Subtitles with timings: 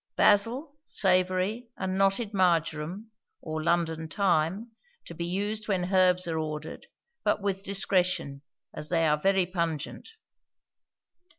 [0.15, 4.71] Basil, savory, and knotted marjoram, or London thyme,
[5.05, 6.87] to be used when herbs are ordered;
[7.23, 8.41] but with discretion,
[8.73, 10.09] as they are very pungent.